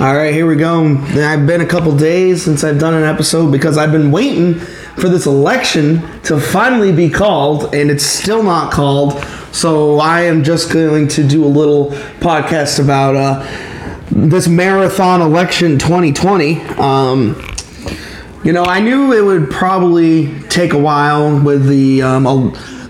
[0.00, 0.96] All right, here we go.
[0.96, 5.10] I've been a couple days since I've done an episode because I've been waiting for
[5.10, 9.22] this election to finally be called, and it's still not called.
[9.52, 15.78] So I am just going to do a little podcast about uh, this marathon election
[15.78, 16.62] 2020.
[16.78, 17.36] Um,
[18.42, 22.26] you know, I knew it would probably take a while with the um,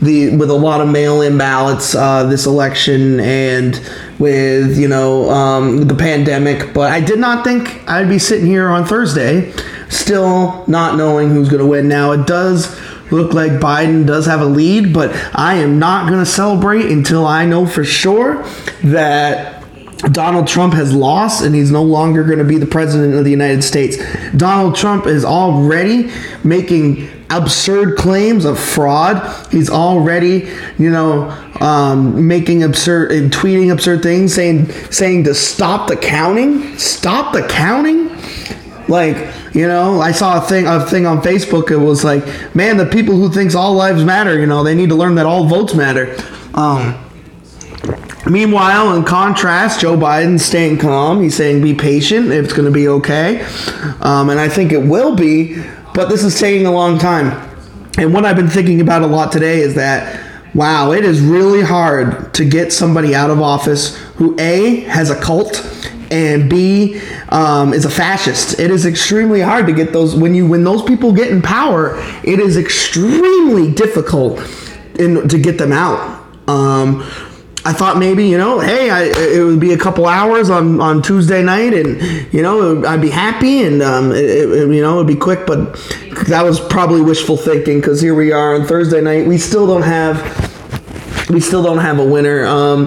[0.00, 3.80] the with a lot of mail-in ballots uh, this election and
[4.18, 8.68] with you know um, the pandemic, but I did not think I'd be sitting here
[8.68, 9.52] on Thursday,
[9.88, 11.88] still not knowing who's going to win.
[11.88, 12.78] Now it does
[13.10, 17.26] look like Biden does have a lead, but I am not going to celebrate until
[17.26, 18.42] I know for sure
[18.84, 19.64] that
[20.12, 23.30] Donald Trump has lost and he's no longer going to be the president of the
[23.30, 23.96] United States.
[24.36, 26.10] Donald Trump is already
[26.44, 29.50] making absurd claims of fraud.
[29.50, 30.48] He's already,
[30.78, 31.30] you know,
[31.60, 37.46] um, making absurd and tweeting absurd things, saying saying to stop the counting, stop the
[37.46, 38.10] counting.
[38.88, 39.16] Like,
[39.52, 41.70] you know, I saw a thing a thing on Facebook.
[41.70, 44.90] It was like, man, the people who thinks all lives matter, you know, they need
[44.90, 46.16] to learn that all votes matter.
[46.54, 47.02] Um,
[48.28, 51.22] Meanwhile, in contrast, Joe Biden's staying calm.
[51.22, 52.32] He's saying, be patient.
[52.32, 53.42] It's going to be okay.
[54.00, 55.62] Um, and I think it will be,
[55.96, 57.28] but this is taking a long time.
[57.96, 60.22] And what I've been thinking about a lot today is that,
[60.54, 65.18] wow, it is really hard to get somebody out of office who, A, has a
[65.18, 65.64] cult,
[66.10, 68.60] and B, um, is a fascist.
[68.60, 71.96] It is extremely hard to get those when you when those people get in power.
[72.22, 74.38] It is extremely difficult
[74.98, 76.22] in, to get them out.
[76.46, 77.10] Um,
[77.66, 81.02] I thought maybe you know, hey, I, it would be a couple hours on, on
[81.02, 85.08] Tuesday night, and you know, I'd be happy, and um, it, it, you know, it'd
[85.08, 85.48] be quick.
[85.48, 85.74] But
[86.28, 89.26] that was probably wishful thinking because here we are on Thursday night.
[89.26, 92.46] We still don't have, we still don't have a winner.
[92.46, 92.86] Um,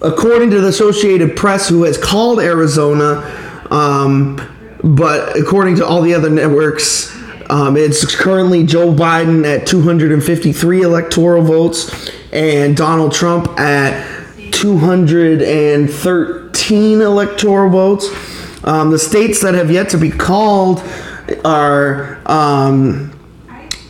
[0.00, 3.24] according to the Associated Press, who has called Arizona,
[3.72, 4.36] um,
[4.84, 7.18] but according to all the other networks.
[7.50, 14.06] Um, it's currently Joe Biden at 253 electoral votes and Donald Trump at
[14.52, 18.08] 213 electoral votes.
[18.64, 20.82] Um, the states that have yet to be called
[21.44, 23.16] are um,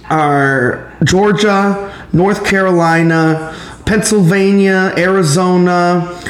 [0.08, 3.56] are Georgia, North Carolina,
[3.86, 6.20] Pennsylvania, Arizona,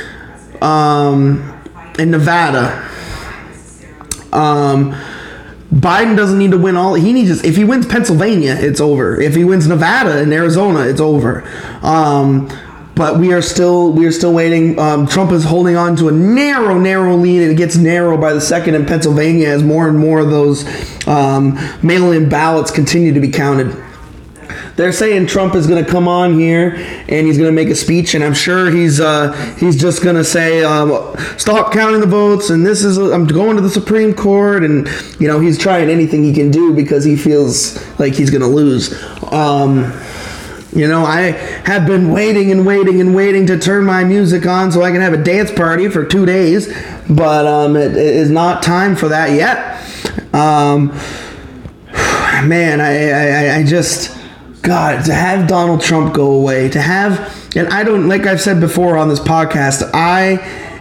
[0.61, 1.43] um,
[1.99, 2.87] and Nevada.
[5.73, 6.95] Biden doesn't need to win all.
[6.95, 9.21] He needs just if he wins Pennsylvania, it's over.
[9.21, 11.45] If he wins Nevada and Arizona, it's over.
[11.83, 12.51] Um,
[12.97, 14.79] but we are still we are still waiting.
[14.79, 18.33] Um, Trump is holding on to a narrow, narrow lead, and it gets narrow by
[18.33, 20.67] the second in Pennsylvania as more and more of those
[21.07, 23.75] um, mail-in ballots continue to be counted.
[24.77, 26.75] They're saying Trump is going to come on here
[27.09, 30.17] and he's going to make a speech, and I'm sure he's uh, he's just going
[30.17, 34.15] to say, um, "Stop counting the votes," and this is I'm going to the Supreme
[34.15, 34.89] Court, and
[35.19, 38.49] you know he's trying anything he can do because he feels like he's going to
[38.49, 38.93] lose.
[39.33, 39.93] Um,
[40.73, 41.33] you know, I
[41.67, 45.01] have been waiting and waiting and waiting to turn my music on so I can
[45.01, 46.73] have a dance party for two days,
[47.09, 49.83] but um, it, it is not time for that yet.
[50.33, 50.89] Um,
[52.49, 54.20] man, I, I, I just
[54.63, 58.61] God, to have Donald Trump go away, to have, and I don't, like I've said
[58.61, 60.39] before on this podcast, I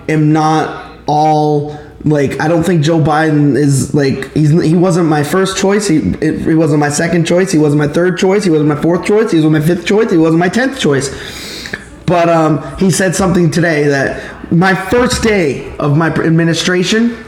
[0.09, 5.23] am not all like I don't think Joe Biden is like he's he wasn't my
[5.23, 5.87] first choice.
[5.87, 7.51] He it, he wasn't my second choice.
[7.51, 8.43] He wasn't my third choice.
[8.43, 9.31] He wasn't my fourth choice.
[9.31, 10.11] He wasn't my fifth choice.
[10.11, 11.09] He wasn't my tenth choice.
[12.05, 17.23] But um, he said something today that my first day of my administration,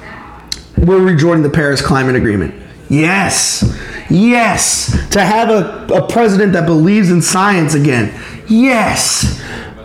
[0.77, 2.55] we're rejoining the Paris Climate Agreement.
[2.89, 3.63] Yes,
[4.11, 8.13] yes, to have a, a president that believes in science again.
[8.47, 9.41] Yes,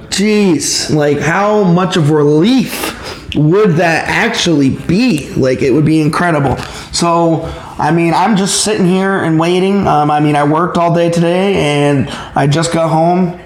[0.09, 2.95] jeez, like how much of relief
[3.35, 5.33] would that actually be?
[5.35, 6.57] Like, it would be incredible.
[6.93, 7.43] So,
[7.79, 9.87] I mean, I'm just sitting here and waiting.
[9.87, 13.41] Um, I mean, I worked all day today and I just got home.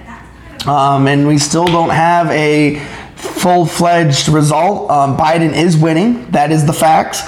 [0.69, 2.79] Um, and we still don't have a
[3.17, 4.91] full fledged result.
[4.91, 6.31] Um, Biden is winning.
[6.31, 7.23] That is the fact.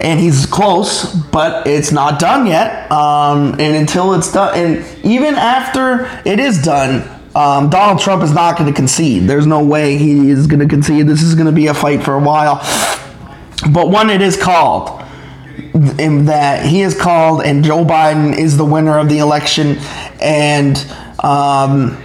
[0.00, 2.90] And he's close, but it's not done yet.
[2.90, 8.32] Um, and until it's done, and even after it is done, um, Donald Trump is
[8.32, 9.28] not going to concede.
[9.28, 11.06] There's no way he is going to concede.
[11.06, 12.56] This is going to be a fight for a while.
[13.72, 15.00] But when it is called,
[15.74, 19.76] that he is called and Joe Biden is the winner of the election,
[20.20, 20.76] and
[21.22, 22.02] um,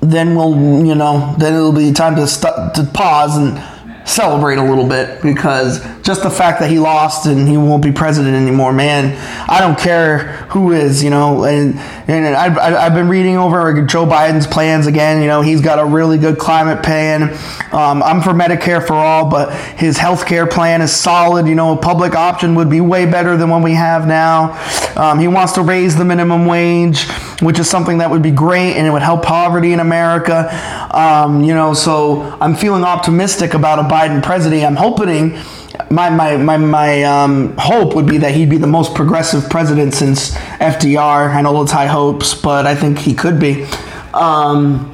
[0.00, 3.73] then we'll, you know, then it'll be time to st- to pause and
[4.04, 7.90] celebrate a little bit because just the fact that he lost and he won't be
[7.90, 9.16] president anymore, man,
[9.48, 11.44] I don't care who is, you know.
[11.44, 11.78] And
[12.08, 15.22] and I've, I've been reading over Joe Biden's plans again.
[15.22, 17.34] You know, he's got a really good climate plan.
[17.72, 21.46] Um, I'm for Medicare for all, but his health care plan is solid.
[21.46, 24.60] You know, a public option would be way better than what we have now.
[24.96, 27.08] Um, he wants to raise the minimum wage,
[27.40, 30.48] which is something that would be great and it would help poverty in America.
[30.92, 34.66] Um, you know, so I'm feeling optimistic about a Biden presidency.
[34.66, 35.38] I'm hoping
[35.90, 39.94] my my my, my um, hope would be that he'd be the most progressive president
[39.94, 41.32] since FDR.
[41.32, 43.64] I know it's high hopes, but I think he could be.
[44.12, 44.90] Um,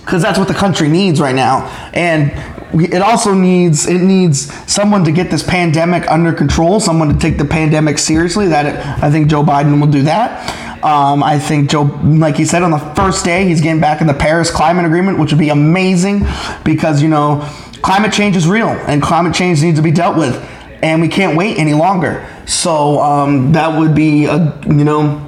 [0.00, 2.32] because that's what the country needs right now, and
[2.72, 7.38] it also needs it needs someone to get this pandemic under control, someone to take
[7.38, 8.48] the pandemic seriously.
[8.48, 10.82] That it, I think Joe Biden will do that.
[10.82, 14.06] Um, I think Joe, like he said on the first day, he's getting back in
[14.06, 16.26] the Paris Climate Agreement, which would be amazing
[16.64, 17.46] because you know
[17.82, 20.36] climate change is real and climate change needs to be dealt with
[20.82, 22.26] and we can't wait any longer.
[22.46, 24.36] So um, that would be a
[24.66, 25.26] you know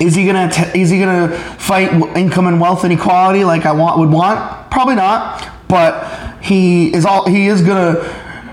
[0.00, 1.28] is he gonna t- is he gonna
[1.58, 4.70] fight income and wealth inequality like I want would want?
[4.70, 7.96] Probably not but he is all he is gonna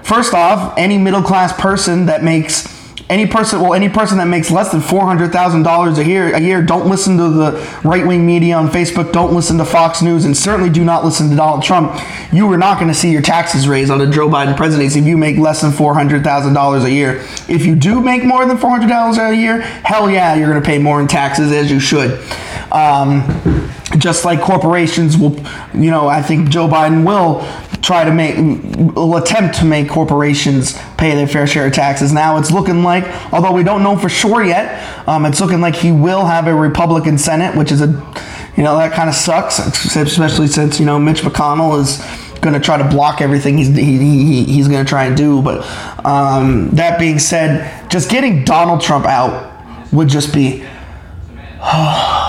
[0.03, 2.65] first off any middle class person that makes
[3.11, 6.33] any person, well, any person that makes less than four hundred thousand dollars a year,
[6.33, 9.11] a year, don't listen to the right wing media on Facebook.
[9.11, 12.01] Don't listen to Fox News, and certainly do not listen to Donald Trump.
[12.31, 15.17] You are not going to see your taxes raised under Joe Biden presidency if you
[15.17, 17.21] make less than four hundred thousand dollars a year.
[17.49, 20.61] If you do make more than four hundred dollars a year, hell yeah, you're going
[20.61, 22.17] to pay more in taxes as you should.
[22.71, 25.35] Um, just like corporations will,
[25.73, 27.41] you know, I think Joe Biden will
[27.91, 28.37] try to make,
[28.95, 32.13] will attempt to make corporations pay their fair share of taxes.
[32.13, 33.03] Now it's looking like,
[33.33, 36.55] although we don't know for sure yet, um, it's looking like he will have a
[36.55, 37.87] Republican Senate, which is a,
[38.55, 41.97] you know, that kind of sucks, especially since, you know, Mitch McConnell is
[42.39, 45.41] going to try to block everything he's he, he, he's going to try and do.
[45.41, 45.65] But
[46.05, 50.65] um, that being said, just getting Donald Trump out would just be.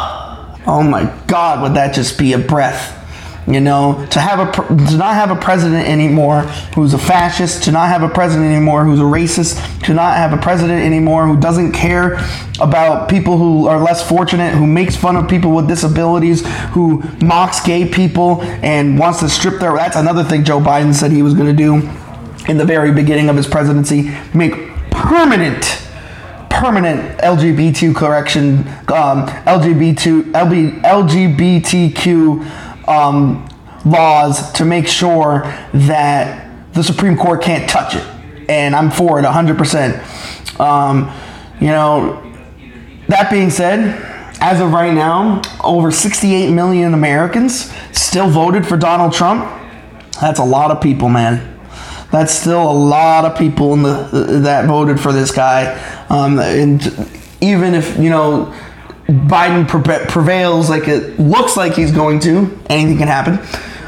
[0.65, 3.02] Oh my God, would that just be a breath?
[3.47, 6.43] You know, to have a to not have a president anymore
[6.77, 10.33] who's a fascist, to not have a president anymore who's a racist, to not have
[10.33, 12.19] a president anymore who doesn't care
[12.61, 17.61] about people who are less fortunate, who makes fun of people with disabilities, who mocks
[17.61, 21.35] gay people and wants to strip their that's another thing Joe Biden said he was
[21.35, 21.91] going to do
[22.49, 24.55] in the very beginning of his presidency, make
[24.91, 25.83] permanent
[26.49, 28.59] permanent LGBTQ correction,
[28.89, 30.31] um, LGBT,
[30.83, 33.49] LGBTQ um,
[33.85, 35.43] laws to make sure
[35.75, 38.07] that the Supreme Court can't touch it.
[38.49, 40.61] And I'm for it 100%.
[40.61, 41.13] Um,
[41.61, 42.21] you know,
[43.09, 49.13] that being said, as of right now, over 68 million Americans still voted for Donald
[49.13, 49.45] Trump.
[50.21, 51.49] That's a lot of people, man.
[52.11, 55.73] That's still a lot of people in the that voted for this guy.
[56.11, 56.83] Um, and
[57.41, 58.53] even if you know
[59.07, 63.39] Biden pre- prevails, like it looks like he's going to, anything can happen.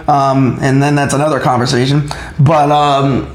[0.08, 2.08] Um, and then that's another conversation.
[2.38, 3.34] But um,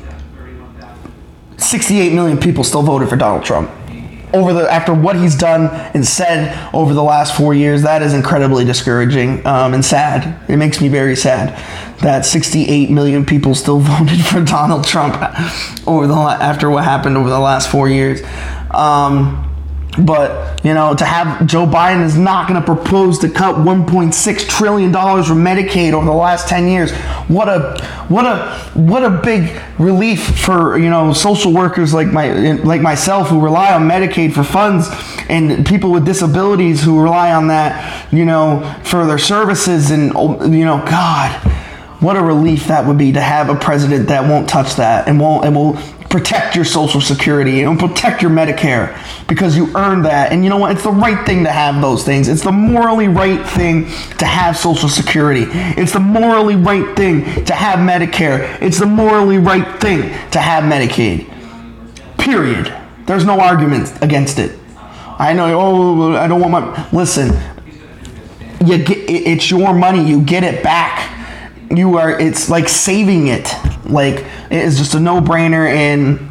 [1.57, 3.71] 68 million people still voted for Donald Trump
[4.33, 8.13] over the after what he's done and said over the last four years, that is
[8.13, 10.39] incredibly discouraging um, and sad.
[10.49, 11.57] It makes me very sad
[12.01, 15.15] that 68 million people still voted for Donald Trump
[15.87, 18.21] over the after what happened over the last four years.
[18.71, 19.45] Um,
[19.97, 24.47] but you know, to have Joe Biden is not going to propose to cut 1.6
[24.47, 26.91] trillion dollars from Medicaid over the last 10 years.
[27.27, 32.53] What a what a what a big relief for you know social workers like my
[32.63, 34.87] like myself who rely on Medicaid for funds
[35.29, 40.13] and people with disabilities who rely on that you know for their services and
[40.53, 41.31] you know God
[42.01, 45.19] what a relief that would be to have a president that won't touch that and
[45.19, 45.77] won't and will
[46.09, 48.97] protect your social security and protect your medicare
[49.27, 50.31] because you earned that.
[50.31, 50.71] And you know what?
[50.71, 52.27] It's the right thing to have those things.
[52.27, 53.85] It's the morally right thing
[54.17, 55.45] to have social security.
[55.49, 58.61] It's the morally right thing to have medicare.
[58.61, 60.01] It's the morally right thing
[60.31, 61.27] to have medicaid.
[62.17, 62.75] Period.
[63.05, 64.57] There's no argument against it.
[65.21, 67.37] I know oh i don't want my listen
[68.61, 70.07] you get, it's your money.
[70.07, 71.15] You get it back.
[71.71, 73.53] You are it's like saving it
[73.89, 76.29] like it is just a no-brainer and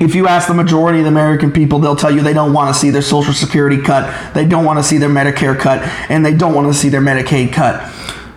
[0.00, 2.72] if you ask the majority of the American people, they'll tell you they don't want
[2.72, 6.24] to see their Social Security cut, they don't want to see their Medicare cut, and
[6.24, 7.92] they don't want to see their Medicaid cut.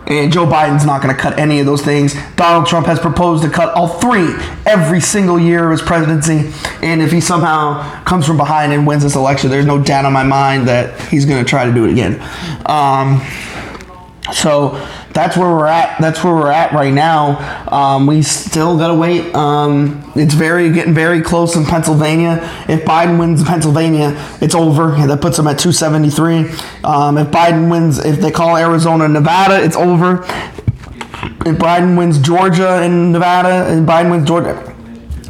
[0.08, 2.14] And Joe Biden's not going to cut any of those things.
[2.34, 4.34] Donald Trump has proposed to cut all three
[4.64, 6.50] every single year of his presidency.
[6.82, 10.12] And if he somehow comes from behind and wins this election, there's no doubt in
[10.14, 12.14] my mind that he's going to try to do it again.
[12.64, 13.20] Um,
[14.32, 14.82] so
[15.18, 16.00] that's where we're at.
[16.00, 17.66] That's where we're at right now.
[17.72, 19.34] Um, we still gotta wait.
[19.34, 22.38] Um, it's very getting very close in Pennsylvania.
[22.68, 24.92] If Biden wins Pennsylvania, it's over.
[25.08, 26.50] That puts him at 273.
[26.84, 30.22] Um, if Biden wins, if they call Arizona, Nevada, it's over.
[31.44, 34.72] If Biden wins Georgia and Nevada, and Biden wins Georgia,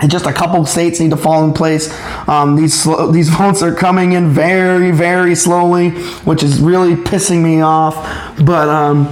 [0.03, 1.91] and just a couple states need to fall in place.
[2.29, 5.93] Um, these these votes are coming in very very slowly,
[6.27, 7.97] which is really pissing me off.
[8.45, 9.09] But um,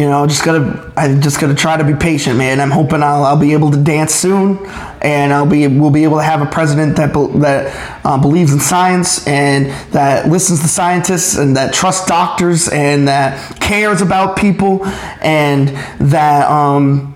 [0.00, 2.58] you know, just gotta I just gotta try to be patient, man.
[2.58, 4.56] I'm hoping I'll, I'll be able to dance soon,
[5.02, 8.54] and I'll be we'll be able to have a president that be, that uh, believes
[8.54, 14.38] in science and that listens to scientists and that trusts doctors and that cares about
[14.38, 14.86] people
[15.20, 15.68] and
[16.00, 16.50] that.
[16.50, 17.14] Um,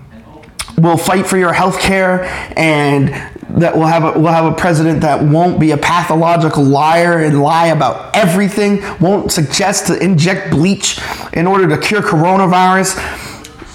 [0.77, 2.25] will fight for your health care
[2.57, 3.09] and
[3.55, 7.41] that we'll have a, we'll have a president that won't be a pathological liar and
[7.41, 10.99] lie about everything, won't suggest to inject bleach
[11.33, 13.23] in order to cure coronavirus.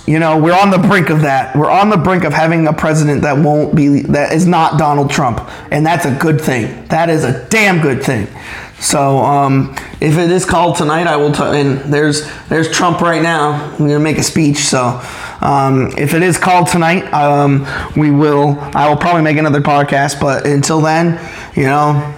[0.07, 1.55] You know, we're on the brink of that.
[1.55, 5.11] We're on the brink of having a president that won't be that is not Donald
[5.11, 6.87] Trump, and that's a good thing.
[6.89, 8.27] That is a damn good thing.
[8.81, 11.33] So, um, if it is called tonight, I will.
[11.33, 13.53] T- and there's there's Trump right now.
[13.53, 14.59] I'm gonna make a speech.
[14.59, 15.01] So,
[15.41, 17.67] um, if it is called tonight, um,
[17.97, 18.59] we will.
[18.75, 20.21] I will probably make another podcast.
[20.21, 21.19] But until then,
[21.57, 22.15] you know,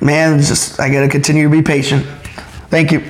[0.00, 2.04] man, just I gotta continue to be patient.
[2.68, 3.02] Thank you.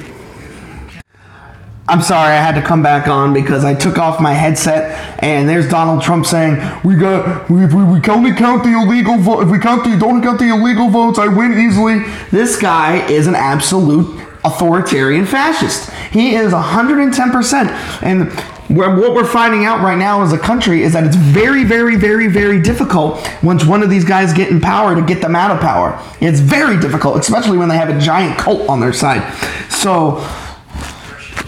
[1.88, 5.48] I'm sorry, I had to come back on because I took off my headset and
[5.48, 9.42] there's Donald Trump saying, "We got, we, we, we only count the illegal vote.
[9.42, 13.28] If we count the don't count the illegal votes, I win easily." This guy is
[13.28, 15.90] an absolute authoritarian fascist.
[16.12, 17.70] He is 110 percent,
[18.02, 18.32] and
[18.68, 22.26] what we're finding out right now as a country is that it's very, very, very,
[22.26, 25.60] very difficult once one of these guys get in power to get them out of
[25.60, 26.00] power.
[26.20, 29.22] It's very difficult, especially when they have a giant cult on their side.
[29.70, 30.24] So.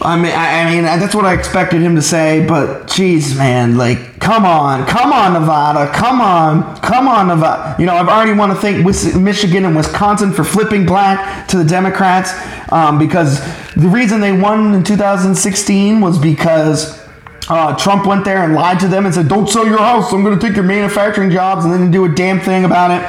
[0.00, 4.20] I mean, I, mean, that's what I expected him to say, but jeez, man, like,
[4.20, 7.75] come on, come on, Nevada, come on, come on, Nevada.
[7.80, 11.64] You know, I've already want to thank Michigan and Wisconsin for flipping black to the
[11.64, 12.30] Democrats
[12.70, 13.40] um, because
[13.75, 17.07] the reason they won in 2016 was because
[17.49, 20.12] uh, Trump went there and lied to them and said, "Don't sell your house.
[20.12, 23.07] I'm going to take your manufacturing jobs," and then do a damn thing about it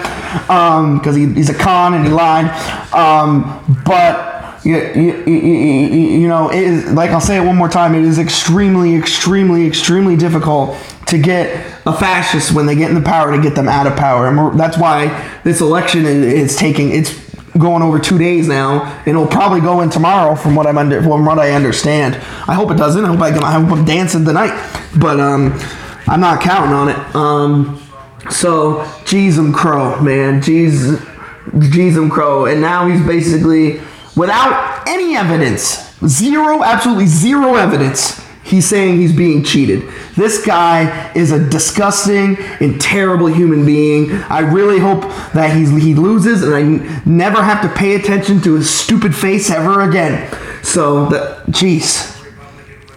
[0.98, 2.46] because um, he, he's a con and he lied.
[2.94, 7.96] Um, but you, you, you, know, it is, like I'll say it one more time,
[7.96, 10.78] it is extremely, extremely, extremely difficult
[11.08, 11.56] to get
[11.86, 14.28] a fascist when they get in the power to get them out of power.
[14.28, 17.29] And that's why this election is, taking, it's
[17.60, 21.02] going over two days now, and it'll probably go in tomorrow from what I'm under,
[21.02, 22.16] from what I understand.
[22.48, 23.04] I hope it doesn't.
[23.04, 24.54] I hope, I, can, I hope I'm dancing tonight,
[24.98, 25.54] but um,
[26.08, 27.16] I'm not counting on it.
[27.16, 27.82] Um,
[28.30, 30.96] so, Jeezum Crow, man, Jeez,
[31.48, 33.82] Jeezum Crow, and now he's basically
[34.16, 39.90] without any evidence, zero, absolutely zero evidence, he's saying he's being cheated.
[40.16, 44.12] This guy is a disgusting and terrible human being.
[44.12, 45.02] I really hope
[45.34, 49.50] that he's, he loses and I never have to pay attention to his stupid face
[49.50, 50.30] ever again.
[50.64, 52.19] So, the, jeez.